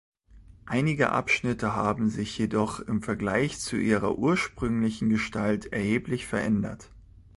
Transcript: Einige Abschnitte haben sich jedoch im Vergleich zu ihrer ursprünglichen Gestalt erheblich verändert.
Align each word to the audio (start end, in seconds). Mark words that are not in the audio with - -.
Einige 0.65 1.11
Abschnitte 1.11 1.75
haben 1.75 2.09
sich 2.09 2.35
jedoch 2.39 2.79
im 2.79 3.03
Vergleich 3.03 3.59
zu 3.59 3.77
ihrer 3.77 4.17
ursprünglichen 4.17 5.09
Gestalt 5.09 5.67
erheblich 5.71 6.25
verändert. 6.25 6.89